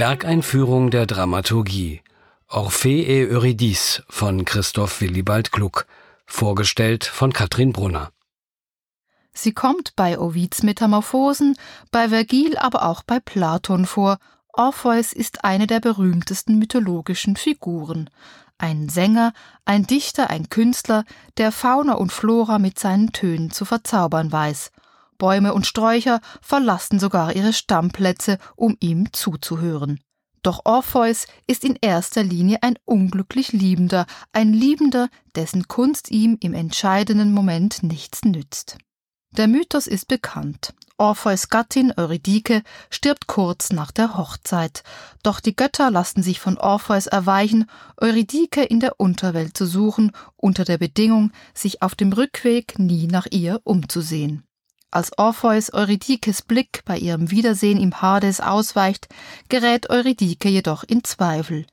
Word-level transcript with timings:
Werkeinführung 0.00 0.90
der 0.90 1.04
Dramaturgie. 1.04 2.00
Orphée 2.48 3.04
et 3.06 3.30
Eurydice 3.30 4.02
von 4.08 4.46
Christoph 4.46 5.02
Willibald 5.02 5.52
Gluck. 5.52 5.86
Vorgestellt 6.24 7.04
von 7.04 7.34
Katrin 7.34 7.74
Brunner. 7.74 8.10
Sie 9.34 9.52
kommt 9.52 9.94
bei 9.96 10.18
Ovids 10.18 10.62
Metamorphosen, 10.62 11.54
bei 11.90 12.08
Vergil, 12.08 12.56
aber 12.56 12.86
auch 12.86 13.02
bei 13.02 13.20
Platon 13.20 13.84
vor. 13.84 14.16
Orpheus 14.54 15.12
ist 15.12 15.44
eine 15.44 15.66
der 15.66 15.80
berühmtesten 15.80 16.58
mythologischen 16.58 17.36
Figuren. 17.36 18.08
Ein 18.56 18.88
Sänger, 18.88 19.34
ein 19.66 19.86
Dichter, 19.86 20.30
ein 20.30 20.48
Künstler, 20.48 21.04
der 21.36 21.52
Fauna 21.52 21.92
und 21.92 22.10
Flora 22.10 22.58
mit 22.58 22.78
seinen 22.78 23.12
Tönen 23.12 23.50
zu 23.50 23.66
verzaubern 23.66 24.32
weiß. 24.32 24.72
Bäume 25.20 25.54
und 25.54 25.66
Sträucher 25.66 26.20
verlassen 26.40 26.98
sogar 26.98 27.36
ihre 27.36 27.52
Stammplätze, 27.52 28.38
um 28.56 28.76
ihm 28.80 29.12
zuzuhören. 29.12 30.00
Doch 30.42 30.62
Orpheus 30.64 31.26
ist 31.46 31.64
in 31.64 31.76
erster 31.80 32.24
Linie 32.24 32.62
ein 32.62 32.78
unglücklich 32.86 33.52
Liebender, 33.52 34.06
ein 34.32 34.54
Liebender, 34.54 35.10
dessen 35.36 35.68
Kunst 35.68 36.10
ihm 36.10 36.38
im 36.40 36.54
entscheidenden 36.54 37.32
Moment 37.32 37.82
nichts 37.82 38.24
nützt. 38.24 38.78
Der 39.36 39.46
Mythos 39.46 39.86
ist 39.86 40.08
bekannt. 40.08 40.74
Orpheus 40.96 41.50
Gattin 41.50 41.92
Eurydike 41.96 42.62
stirbt 42.90 43.26
kurz 43.26 43.70
nach 43.70 43.90
der 43.90 44.16
Hochzeit. 44.16 44.82
Doch 45.22 45.40
die 45.40 45.54
Götter 45.54 45.90
lassen 45.90 46.22
sich 46.22 46.40
von 46.40 46.58
Orpheus 46.58 47.06
erweichen, 47.06 47.66
Eurydike 47.98 48.62
in 48.62 48.80
der 48.80 48.98
Unterwelt 48.98 49.56
zu 49.56 49.66
suchen, 49.66 50.12
unter 50.36 50.64
der 50.64 50.78
Bedingung, 50.78 51.32
sich 51.54 51.82
auf 51.82 51.94
dem 51.94 52.12
Rückweg 52.12 52.78
nie 52.78 53.06
nach 53.06 53.26
ihr 53.30 53.60
umzusehen. 53.64 54.44
Als 54.92 55.16
Orpheus 55.18 55.72
Eurydikes 55.72 56.42
Blick 56.42 56.82
bei 56.84 56.98
ihrem 56.98 57.30
Wiedersehen 57.30 57.80
im 57.80 58.02
Hades 58.02 58.40
ausweicht, 58.40 59.08
gerät 59.48 59.88
Eurydike 59.88 60.48
jedoch 60.48 60.82
in 60.82 61.04
Zweifel. 61.04 61.64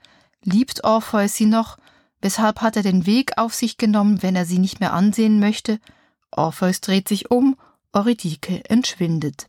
Liebt 0.44 0.84
Orpheus 0.84 1.36
sie 1.36 1.48
noch? 1.48 1.78
Weshalb 2.22 2.62
hat 2.62 2.76
er 2.76 2.84
den 2.84 3.06
Weg 3.08 3.38
auf 3.38 3.56
sich 3.56 3.78
genommen, 3.78 4.22
wenn 4.22 4.36
er 4.36 4.46
sie 4.46 4.60
nicht 4.60 4.80
mehr 4.80 4.94
ansehen 4.94 5.40
möchte? 5.40 5.80
Orpheus 6.30 6.80
dreht 6.82 7.08
sich 7.08 7.32
um, 7.32 7.58
Eurydike 7.92 8.70
entschwindet. 8.70 9.48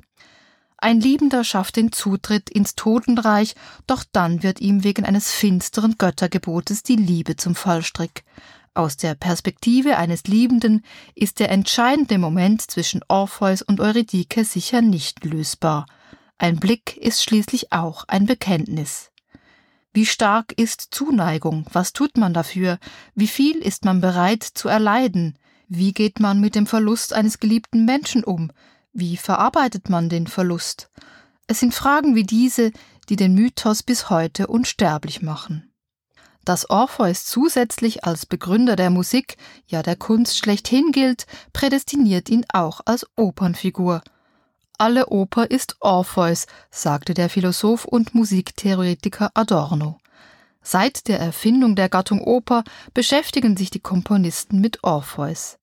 Ein 0.78 1.00
Liebender 1.00 1.44
schafft 1.44 1.76
den 1.76 1.92
Zutritt 1.92 2.48
ins 2.48 2.74
Totenreich, 2.76 3.54
doch 3.86 4.04
dann 4.12 4.42
wird 4.42 4.60
ihm 4.60 4.84
wegen 4.84 5.04
eines 5.04 5.32
finsteren 5.32 5.96
Göttergebotes 5.98 6.84
die 6.84 6.96
Liebe 6.96 7.36
zum 7.36 7.54
Fallstrick. 7.54 8.22
Aus 8.74 8.96
der 8.96 9.14
Perspektive 9.14 9.96
eines 9.96 10.24
Liebenden 10.24 10.84
ist 11.14 11.40
der 11.40 11.50
entscheidende 11.50 12.18
Moment 12.18 12.62
zwischen 12.62 13.00
Orpheus 13.08 13.62
und 13.62 13.80
Eurydike 13.80 14.44
sicher 14.44 14.82
nicht 14.82 15.24
lösbar. 15.24 15.86
Ein 16.38 16.60
Blick 16.60 16.96
ist 16.96 17.22
schließlich 17.22 17.72
auch 17.72 18.04
ein 18.06 18.26
Bekenntnis. 18.26 19.10
Wie 19.92 20.06
stark 20.06 20.52
ist 20.56 20.88
Zuneigung? 20.92 21.66
Was 21.72 21.92
tut 21.92 22.16
man 22.16 22.32
dafür? 22.32 22.78
Wie 23.14 23.26
viel 23.26 23.56
ist 23.56 23.84
man 23.84 24.00
bereit 24.00 24.44
zu 24.44 24.68
erleiden? 24.68 25.36
Wie 25.66 25.92
geht 25.92 26.20
man 26.20 26.40
mit 26.40 26.54
dem 26.54 26.66
Verlust 26.66 27.12
eines 27.12 27.40
geliebten 27.40 27.84
Menschen 27.84 28.22
um? 28.22 28.52
Wie 28.92 29.16
verarbeitet 29.16 29.88
man 29.88 30.08
den 30.08 30.26
Verlust? 30.26 30.90
Es 31.46 31.60
sind 31.60 31.74
Fragen 31.74 32.14
wie 32.14 32.24
diese, 32.24 32.70
die 33.08 33.16
den 33.16 33.34
Mythos 33.34 33.82
bis 33.82 34.10
heute 34.10 34.46
unsterblich 34.46 35.22
machen. 35.22 35.67
Dass 36.48 36.70
Orpheus 36.70 37.26
zusätzlich 37.26 38.04
als 38.04 38.24
Begründer 38.24 38.74
der 38.74 38.88
Musik, 38.88 39.36
ja 39.66 39.82
der 39.82 39.96
Kunst 39.96 40.38
schlechthin 40.38 40.92
gilt, 40.92 41.26
prädestiniert 41.52 42.30
ihn 42.30 42.46
auch 42.50 42.80
als 42.86 43.06
Opernfigur. 43.16 44.00
Alle 44.78 45.08
Oper 45.08 45.50
ist 45.50 45.76
Orpheus, 45.80 46.46
sagte 46.70 47.12
der 47.12 47.28
Philosoph 47.28 47.84
und 47.84 48.14
Musiktheoretiker 48.14 49.30
Adorno. 49.34 49.98
Seit 50.62 51.06
der 51.08 51.20
Erfindung 51.20 51.76
der 51.76 51.90
Gattung 51.90 52.22
Oper 52.22 52.64
beschäftigen 52.94 53.58
sich 53.58 53.68
die 53.68 53.80
Komponisten 53.80 54.58
mit 54.58 54.82
Orpheus. 54.82 55.58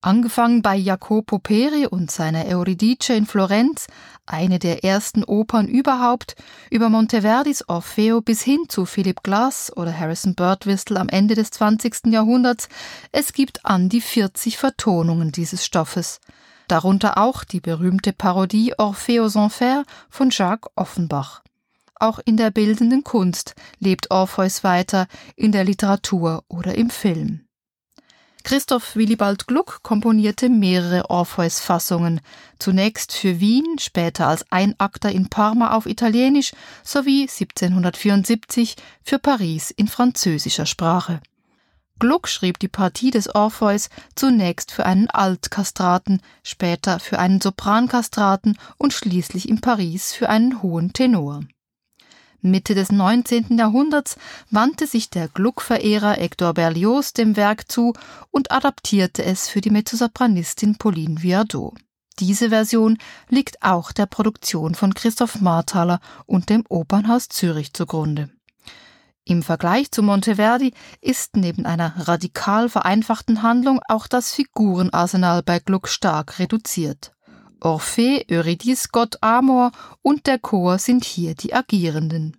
Angefangen 0.00 0.62
bei 0.62 0.76
Jacopo 0.76 1.40
Peri 1.40 1.86
und 1.86 2.12
seiner 2.12 2.46
Euridice 2.46 3.14
in 3.14 3.26
Florenz, 3.26 3.88
eine 4.26 4.60
der 4.60 4.84
ersten 4.84 5.24
Opern 5.24 5.66
überhaupt, 5.66 6.36
über 6.70 6.88
Monteverdis 6.88 7.68
Orfeo 7.68 8.20
bis 8.20 8.42
hin 8.42 8.60
zu 8.68 8.86
Philip 8.86 9.24
Glass 9.24 9.72
oder 9.76 9.98
Harrison 9.98 10.36
Birdwhistle 10.36 11.00
am 11.00 11.08
Ende 11.08 11.34
des 11.34 11.50
20. 11.50 12.06
Jahrhunderts, 12.12 12.68
es 13.10 13.32
gibt 13.32 13.66
an 13.66 13.88
die 13.88 14.00
40 14.00 14.56
Vertonungen 14.56 15.32
dieses 15.32 15.64
Stoffes. 15.64 16.20
Darunter 16.68 17.18
auch 17.18 17.42
die 17.42 17.60
berühmte 17.60 18.12
Parodie 18.12 18.74
Orfeo 18.78 19.24
Enfer 19.24 19.82
von 20.10 20.30
Jacques 20.30 20.70
Offenbach. 20.76 21.42
Auch 21.96 22.20
in 22.24 22.36
der 22.36 22.52
bildenden 22.52 23.02
Kunst 23.02 23.56
lebt 23.80 24.12
Orpheus 24.12 24.62
weiter, 24.62 25.08
in 25.34 25.50
der 25.50 25.64
Literatur 25.64 26.44
oder 26.46 26.76
im 26.76 26.88
Film. 26.90 27.47
Christoph 28.44 28.96
Willibald 28.96 29.46
Gluck 29.46 29.82
komponierte 29.82 30.48
mehrere 30.48 31.10
Orpheus-Fassungen, 31.10 32.20
zunächst 32.58 33.12
für 33.12 33.40
Wien, 33.40 33.78
später 33.78 34.28
als 34.28 34.50
Einakter 34.50 35.12
in 35.12 35.28
Parma 35.28 35.72
auf 35.72 35.86
Italienisch 35.86 36.52
sowie 36.82 37.22
1774 37.22 38.76
für 39.02 39.18
Paris 39.18 39.70
in 39.70 39.88
französischer 39.88 40.66
Sprache. 40.66 41.20
Gluck 41.98 42.28
schrieb 42.28 42.60
die 42.60 42.68
Partie 42.68 43.10
des 43.10 43.34
Orpheus 43.34 43.90
zunächst 44.14 44.70
für 44.70 44.86
einen 44.86 45.10
Altkastraten, 45.10 46.22
später 46.44 47.00
für 47.00 47.18
einen 47.18 47.40
Soprankastraten 47.40 48.56
und 48.76 48.92
schließlich 48.92 49.48
in 49.48 49.60
Paris 49.60 50.12
für 50.12 50.28
einen 50.28 50.62
hohen 50.62 50.92
Tenor. 50.92 51.40
Mitte 52.40 52.74
des 52.74 52.92
19. 52.92 53.58
Jahrhunderts 53.58 54.16
wandte 54.50 54.86
sich 54.86 55.10
der 55.10 55.28
Gluck-Verehrer 55.28 56.12
Hector 56.12 56.54
Berlioz 56.54 57.12
dem 57.12 57.36
Werk 57.36 57.70
zu 57.70 57.94
und 58.30 58.52
adaptierte 58.52 59.24
es 59.24 59.48
für 59.48 59.60
die 59.60 59.70
Mezzosopranistin 59.70 60.76
Pauline 60.76 61.22
Viardot. 61.22 61.74
Diese 62.20 62.50
Version 62.50 62.98
liegt 63.28 63.62
auch 63.62 63.92
der 63.92 64.06
Produktion 64.06 64.74
von 64.74 64.94
Christoph 64.94 65.40
Marthaler 65.40 66.00
und 66.26 66.50
dem 66.50 66.64
Opernhaus 66.68 67.28
Zürich 67.28 67.72
zugrunde. 67.72 68.30
Im 69.24 69.42
Vergleich 69.42 69.90
zu 69.90 70.02
Monteverdi 70.02 70.72
ist 71.00 71.36
neben 71.36 71.66
einer 71.66 72.08
radikal 72.08 72.68
vereinfachten 72.70 73.42
Handlung 73.42 73.80
auch 73.86 74.06
das 74.06 74.32
Figurenarsenal 74.32 75.42
bei 75.42 75.58
Gluck 75.58 75.88
stark 75.88 76.38
reduziert. 76.38 77.12
Orphée, 77.60 78.24
Eurydice, 78.30 78.88
Gott 78.92 79.16
Amor 79.20 79.72
und 80.02 80.26
der 80.26 80.38
Chor 80.38 80.78
sind 80.78 81.04
hier 81.04 81.34
die 81.34 81.54
Agierenden. 81.54 82.36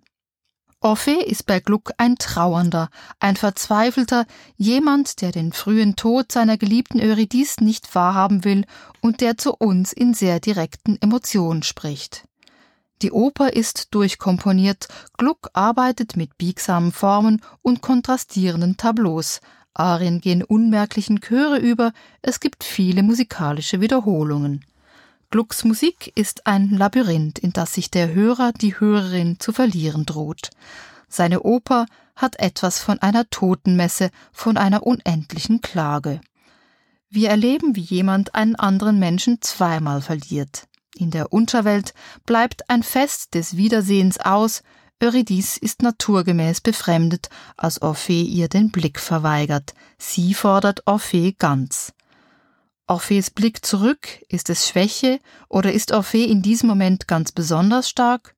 Orphée 0.82 1.22
ist 1.22 1.44
bei 1.44 1.60
Gluck 1.60 1.92
ein 1.98 2.16
Trauernder, 2.16 2.88
ein 3.18 3.36
Verzweifelter, 3.36 4.24
jemand, 4.56 5.20
der 5.20 5.30
den 5.30 5.52
frühen 5.52 5.94
Tod 5.94 6.32
seiner 6.32 6.56
geliebten 6.56 7.00
Eurydice 7.00 7.60
nicht 7.60 7.94
wahrhaben 7.94 8.44
will 8.44 8.64
und 9.02 9.20
der 9.20 9.36
zu 9.36 9.54
uns 9.54 9.92
in 9.92 10.14
sehr 10.14 10.40
direkten 10.40 10.96
Emotionen 11.02 11.62
spricht. 11.62 12.24
Die 13.02 13.12
Oper 13.12 13.52
ist 13.52 13.94
durchkomponiert, 13.94 14.88
Gluck 15.18 15.50
arbeitet 15.52 16.16
mit 16.16 16.38
biegsamen 16.38 16.92
Formen 16.92 17.42
und 17.60 17.82
kontrastierenden 17.82 18.78
Tableaus, 18.78 19.40
Arien 19.74 20.20
gehen 20.20 20.42
unmerklichen 20.42 21.20
Chöre 21.20 21.58
über, 21.58 21.92
es 22.22 22.40
gibt 22.40 22.64
viele 22.64 23.02
musikalische 23.02 23.80
Wiederholungen. 23.80 24.64
Glucks 25.30 25.62
Musik 25.62 26.10
ist 26.16 26.48
ein 26.48 26.70
Labyrinth, 26.70 27.38
in 27.38 27.52
das 27.52 27.74
sich 27.74 27.88
der 27.88 28.12
Hörer, 28.12 28.52
die 28.52 28.80
Hörerin 28.80 29.38
zu 29.38 29.52
verlieren 29.52 30.04
droht. 30.04 30.50
Seine 31.08 31.42
Oper 31.42 31.86
hat 32.16 32.40
etwas 32.40 32.80
von 32.80 32.98
einer 32.98 33.30
Totenmesse, 33.30 34.10
von 34.32 34.56
einer 34.56 34.84
unendlichen 34.84 35.60
Klage. 35.60 36.20
Wir 37.10 37.30
erleben, 37.30 37.76
wie 37.76 37.80
jemand 37.80 38.34
einen 38.34 38.56
anderen 38.56 38.98
Menschen 38.98 39.40
zweimal 39.40 40.02
verliert. 40.02 40.64
In 40.96 41.12
der 41.12 41.32
Unterwelt 41.32 41.94
bleibt 42.26 42.68
ein 42.68 42.82
Fest 42.82 43.34
des 43.34 43.56
Wiedersehens 43.56 44.18
aus, 44.18 44.64
Eurydice 45.00 45.56
ist 45.56 45.80
naturgemäß 45.80 46.60
befremdet, 46.60 47.30
als 47.56 47.80
Orphée 47.80 48.24
ihr 48.24 48.48
den 48.48 48.70
Blick 48.70 48.98
verweigert. 48.98 49.74
Sie 49.96 50.34
fordert 50.34 50.84
Orphée 50.86 51.36
ganz. 51.38 51.92
Orpheus 52.90 53.30
Blick 53.30 53.64
zurück? 53.64 54.20
Ist 54.28 54.50
es 54.50 54.66
Schwäche 54.66 55.20
oder 55.48 55.72
ist 55.72 55.94
Orphée 55.94 56.26
in 56.26 56.42
diesem 56.42 56.68
Moment 56.68 57.06
ganz 57.06 57.30
besonders 57.30 57.88
stark? 57.88 58.34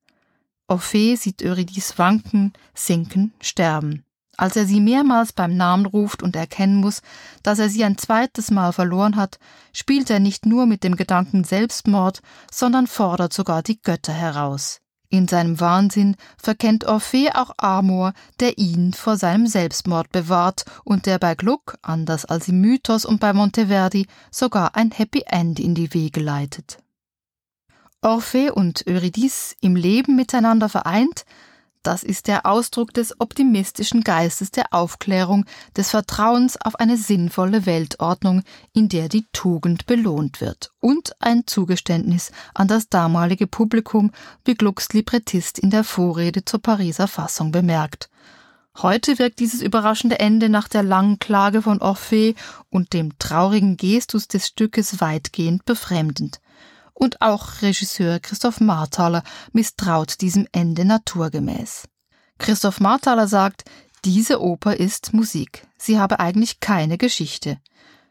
Orphée 0.68 1.16
sieht 1.16 1.42
Eurydice 1.42 1.96
wanken, 1.96 2.52
sinken, 2.74 3.32
sterben. 3.40 4.04
Als 4.36 4.56
er 4.56 4.66
sie 4.66 4.80
mehrmals 4.80 5.32
beim 5.32 5.56
Namen 5.56 5.86
ruft 5.86 6.22
und 6.22 6.36
erkennen 6.36 6.76
muss, 6.76 7.00
dass 7.42 7.60
er 7.60 7.70
sie 7.70 7.82
ein 7.82 7.96
zweites 7.96 8.50
Mal 8.50 8.74
verloren 8.74 9.16
hat, 9.16 9.38
spielt 9.72 10.10
er 10.10 10.20
nicht 10.20 10.44
nur 10.44 10.66
mit 10.66 10.84
dem 10.84 10.96
Gedanken 10.96 11.44
Selbstmord, 11.44 12.20
sondern 12.50 12.86
fordert 12.86 13.32
sogar 13.32 13.62
die 13.62 13.80
Götter 13.80 14.12
heraus. 14.12 14.81
In 15.12 15.28
seinem 15.28 15.60
Wahnsinn 15.60 16.16
verkennt 16.38 16.88
Orphée 16.88 17.34
auch 17.34 17.50
Amor, 17.58 18.14
der 18.40 18.56
ihn 18.56 18.94
vor 18.94 19.18
seinem 19.18 19.46
Selbstmord 19.46 20.10
bewahrt 20.10 20.64
und 20.84 21.04
der 21.04 21.18
bei 21.18 21.34
Gluck, 21.34 21.76
anders 21.82 22.24
als 22.24 22.48
im 22.48 22.62
Mythos 22.62 23.04
und 23.04 23.20
bei 23.20 23.34
Monteverdi, 23.34 24.06
sogar 24.30 24.74
ein 24.74 24.90
Happy 24.90 25.24
End 25.26 25.60
in 25.60 25.74
die 25.74 25.92
Wege 25.92 26.20
leitet. 26.20 26.78
Orphée 28.00 28.50
und 28.50 28.86
Eurydice 28.88 29.54
im 29.60 29.76
Leben 29.76 30.16
miteinander 30.16 30.70
vereint, 30.70 31.26
das 31.82 32.02
ist 32.02 32.28
der 32.28 32.46
Ausdruck 32.46 32.94
des 32.94 33.20
optimistischen 33.20 34.02
Geistes 34.02 34.50
der 34.50 34.72
Aufklärung, 34.72 35.44
des 35.76 35.90
Vertrauens 35.90 36.60
auf 36.60 36.76
eine 36.76 36.96
sinnvolle 36.96 37.66
Weltordnung, 37.66 38.42
in 38.72 38.88
der 38.88 39.08
die 39.08 39.26
Tugend 39.32 39.86
belohnt 39.86 40.40
wird, 40.40 40.72
und 40.80 41.12
ein 41.20 41.46
Zugeständnis 41.46 42.32
an 42.54 42.68
das 42.68 42.88
damalige 42.88 43.46
Publikum, 43.46 44.12
wie 44.44 44.54
Glucks 44.54 44.92
Librettist 44.92 45.58
in 45.58 45.70
der 45.70 45.84
Vorrede 45.84 46.44
zur 46.44 46.60
Pariser 46.60 47.08
Fassung 47.08 47.52
bemerkt. 47.52 48.08
Heute 48.78 49.18
wirkt 49.18 49.38
dieses 49.38 49.60
überraschende 49.60 50.18
Ende 50.18 50.48
nach 50.48 50.66
der 50.66 50.82
langen 50.82 51.18
Klage 51.18 51.60
von 51.62 51.80
Orphée 51.80 52.34
und 52.70 52.94
dem 52.94 53.18
traurigen 53.18 53.76
Gestus 53.76 54.28
des 54.28 54.46
Stückes 54.46 55.00
weitgehend 55.00 55.64
befremdend. 55.66 56.40
Und 56.94 57.20
auch 57.20 57.62
Regisseur 57.62 58.20
Christoph 58.20 58.60
Marthaler 58.60 59.22
misstraut 59.52 60.20
diesem 60.20 60.46
Ende 60.52 60.84
naturgemäß. 60.84 61.88
Christoph 62.38 62.80
Marthaler 62.80 63.28
sagt, 63.28 63.64
diese 64.04 64.40
Oper 64.40 64.76
ist 64.76 65.14
Musik. 65.14 65.66
Sie 65.78 65.98
habe 65.98 66.18
eigentlich 66.20 66.60
keine 66.60 66.98
Geschichte. 66.98 67.58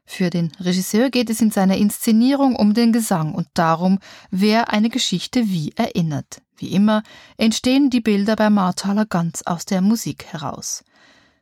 Für 0.06 0.30
den 0.30 0.52
Regisseur 0.60 1.10
geht 1.10 1.30
es 1.30 1.42
in 1.42 1.52
seiner 1.52 1.78
Inszenierung 1.78 2.56
um 2.56 2.74
den 2.74 2.92
Gesang 2.92 3.34
und 3.34 3.48
darum, 3.54 4.00
wer 4.30 4.72
eine 4.72 4.90
Geschichte 4.90 5.48
wie 5.48 5.72
erinnert. 5.76 6.42
Wie 6.58 6.74
immer 6.74 7.04
entstehen 7.38 7.90
die 7.90 8.02
Bilder 8.02 8.36
bei 8.36 8.50
Marthaler 8.50 9.06
ganz 9.06 9.42
aus 9.44 9.66
der 9.66 9.82
Musik 9.82 10.26
heraus. 10.26 10.84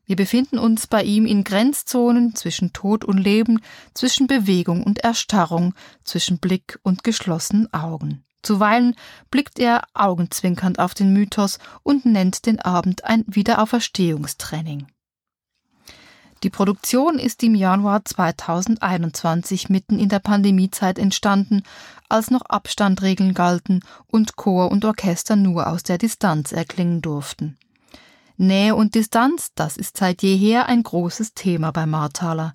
Wir 0.10 0.16
befinden 0.16 0.58
uns 0.58 0.88
bei 0.88 1.04
ihm 1.04 1.28
in 1.28 1.44
Grenzzonen 1.44 2.34
zwischen 2.34 2.74
Tod 2.74 3.06
und 3.06 3.20
Leben, 3.20 3.62
zwischen 3.94 4.26
Bewegung 4.26 4.82
und 4.82 4.98
Erstarrung, 5.04 5.76
zwischen 6.04 6.40
Blick 6.40 6.80
und 6.82 7.04
geschlossenen 7.04 7.72
Augen. 7.76 8.24
Zuweilen 8.42 8.96
blickt 9.30 9.60
er 9.60 9.84
augenzwinkernd 9.94 10.80
auf 10.80 10.96
den 10.96 11.14
Mythos 11.14 11.60
und 11.84 12.08
nennt 12.08 12.48
den 12.48 12.60
Abend 12.60 13.04
ein 13.04 13.24
Wiederauferstehungstraining. 13.28 14.88
Die 16.42 16.50
Produktion 16.50 17.20
ist 17.20 17.44
im 17.44 17.54
Januar 17.54 18.04
2021 18.04 19.70
mitten 19.70 20.00
in 20.00 20.10
der 20.10 20.18
Pandemiezeit 20.18 20.98
entstanden, 20.98 21.62
als 22.08 22.32
noch 22.32 22.48
Abstandregeln 22.48 23.36
galten 23.36 23.82
und 24.08 24.38
Chor 24.38 24.72
und 24.72 24.86
Orchester 24.86 25.36
nur 25.36 25.68
aus 25.68 25.84
der 25.84 26.00
Distanz 26.00 26.52
erklingen 26.52 27.04
durften. 27.04 27.60
Nähe 28.40 28.74
und 28.74 28.96
Distanz, 28.96 29.52
das 29.54 29.76
ist 29.78 29.98
seit 29.98 30.24
jeher 30.24 30.68
ein 30.68 30.82
großes 30.82 31.34
Thema 31.34 31.72
bei 31.72 31.86
Marthaler. 31.86 32.54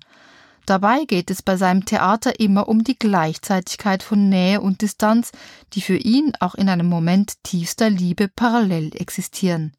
Dabei 0.65 1.05
geht 1.05 1.29
es 1.29 1.43
bei 1.43 1.57
seinem 1.57 1.85
Theater 1.85 2.39
immer 2.39 2.67
um 2.67 2.83
die 2.83 2.97
Gleichzeitigkeit 2.97 4.01
von 4.01 4.27
Nähe 4.27 4.61
und 4.61 4.81
Distanz, 4.81 5.31
die 5.73 5.81
für 5.81 5.97
ihn 5.97 6.33
auch 6.39 6.55
in 6.55 6.69
einem 6.69 6.87
Moment 6.87 7.43
tiefster 7.43 7.91
Liebe 7.91 8.27
parallel 8.27 8.95
existieren. 8.95 9.73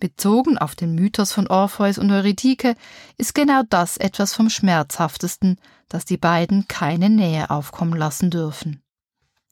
Bezogen 0.00 0.58
auf 0.58 0.74
den 0.74 0.96
Mythos 0.96 1.30
von 1.30 1.46
Orpheus 1.46 1.98
und 1.98 2.10
Eurydike 2.10 2.74
ist 3.16 3.34
genau 3.34 3.62
das 3.70 3.96
etwas 3.96 4.34
vom 4.34 4.50
Schmerzhaftesten, 4.50 5.60
dass 5.88 6.04
die 6.04 6.16
beiden 6.16 6.66
keine 6.66 7.08
Nähe 7.08 7.50
aufkommen 7.50 7.96
lassen 7.96 8.30
dürfen. 8.30 8.82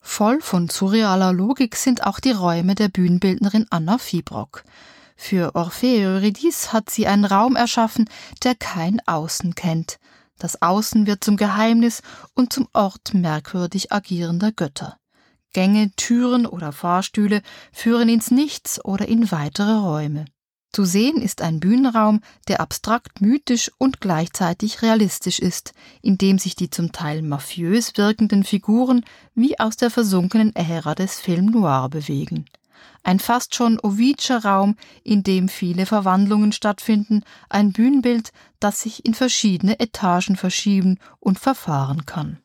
Voll 0.01 0.41
von 0.41 0.67
surrealer 0.67 1.31
Logik 1.31 1.77
sind 1.77 2.05
auch 2.05 2.19
die 2.19 2.31
Räume 2.31 2.75
der 2.75 2.89
Bühnenbildnerin 2.89 3.67
Anna 3.69 3.97
Fiebrock. 3.97 4.65
Für 5.25 5.55
Orphée 5.55 6.05
Eurydice 6.05 6.73
hat 6.73 6.89
sie 6.89 7.07
einen 7.07 7.23
Raum 7.23 7.55
erschaffen, 7.55 8.09
der 8.43 8.55
kein 8.55 8.99
Außen 9.05 9.55
kennt. 9.55 9.97
Das 10.37 10.61
Außen 10.61 11.07
wird 11.07 11.23
zum 11.23 11.37
Geheimnis 11.37 12.01
und 12.35 12.51
zum 12.51 12.67
Ort 12.73 13.13
merkwürdig 13.13 13.93
agierender 13.93 14.51
Götter. 14.51 14.97
Gänge, 15.53 15.91
Türen 15.95 16.45
oder 16.45 16.73
Fahrstühle 16.73 17.41
führen 17.71 18.09
ins 18.09 18.31
Nichts 18.31 18.83
oder 18.83 19.07
in 19.07 19.31
weitere 19.31 19.71
Räume. 19.71 20.25
Zu 20.73 20.83
sehen 20.83 21.21
ist 21.21 21.41
ein 21.41 21.61
Bühnenraum, 21.61 22.19
der 22.49 22.59
abstrakt 22.59 23.21
mythisch 23.21 23.71
und 23.77 24.01
gleichzeitig 24.01 24.81
realistisch 24.81 25.39
ist, 25.39 25.71
in 26.01 26.17
dem 26.17 26.37
sich 26.37 26.57
die 26.57 26.69
zum 26.69 26.91
Teil 26.91 27.21
mafiös 27.21 27.95
wirkenden 27.95 28.43
Figuren 28.43 29.05
wie 29.35 29.57
aus 29.57 29.77
der 29.77 29.89
versunkenen 29.89 30.53
Ära 30.53 30.95
des 30.95 31.21
Film 31.21 31.45
Noir 31.45 31.87
bewegen. 31.87 32.43
Ein 33.03 33.19
fast 33.19 33.55
schon 33.55 33.79
Ovidscher 33.79 34.43
Raum, 34.43 34.75
in 35.03 35.23
dem 35.23 35.49
viele 35.49 35.85
Verwandlungen 35.85 36.51
stattfinden, 36.51 37.23
ein 37.49 37.71
Bühnenbild, 37.71 38.31
das 38.59 38.81
sich 38.81 39.05
in 39.05 39.13
verschiedene 39.13 39.79
Etagen 39.79 40.35
verschieben 40.35 40.99
und 41.19 41.39
verfahren 41.39 42.05
kann. 42.05 42.39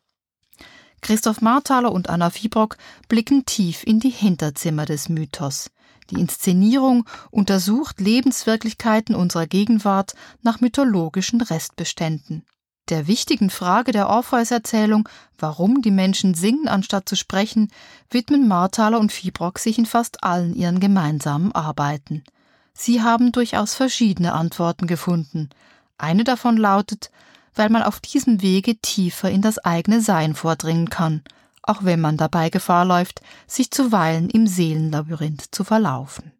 Christoph 1.00 1.40
Marthaler 1.40 1.92
und 1.92 2.08
Anna 2.08 2.30
Fiebrock 2.30 2.76
blicken 3.08 3.46
tief 3.46 3.84
in 3.84 4.00
die 4.00 4.10
Hinterzimmer 4.10 4.84
des 4.84 5.08
Mythos. 5.08 5.70
Die 6.10 6.20
Inszenierung 6.20 7.04
untersucht 7.30 8.00
Lebenswirklichkeiten 8.00 9.14
unserer 9.14 9.46
Gegenwart 9.46 10.14
nach 10.42 10.60
mythologischen 10.60 11.40
Restbeständen. 11.40 12.44
Der 12.88 13.06
wichtigen 13.06 13.50
Frage 13.50 13.92
der 13.92 14.08
Orpheus-Erzählung, 14.08 15.08
warum 15.38 15.82
die 15.82 15.90
Menschen 15.90 16.34
singen 16.34 16.68
anstatt 16.68 17.08
zu 17.08 17.16
sprechen, 17.16 17.70
widmen 18.10 18.48
Marthaler 18.48 18.98
und 18.98 19.12
Fiebrock 19.12 19.58
sich 19.58 19.78
in 19.78 19.86
fast 19.86 20.24
allen 20.24 20.54
ihren 20.54 20.80
gemeinsamen 20.80 21.52
Arbeiten. 21.52 22.24
Sie 22.72 23.02
haben 23.02 23.32
durchaus 23.32 23.74
verschiedene 23.74 24.32
Antworten 24.32 24.86
gefunden. 24.86 25.50
Eine 25.98 26.24
davon 26.24 26.56
lautet, 26.56 27.10
weil 27.54 27.68
man 27.68 27.82
auf 27.82 28.00
diesem 28.00 28.40
Wege 28.40 28.76
tiefer 28.76 29.30
in 29.30 29.42
das 29.42 29.58
eigene 29.58 30.00
Sein 30.00 30.34
vordringen 30.34 30.88
kann– 30.88 31.22
auch 31.68 31.84
wenn 31.84 32.00
man 32.00 32.16
dabei 32.16 32.48
Gefahr 32.48 32.86
läuft, 32.86 33.20
sich 33.46 33.70
zuweilen 33.70 34.30
im 34.30 34.46
Seelenlabyrinth 34.46 35.54
zu 35.54 35.64
verlaufen. 35.64 36.32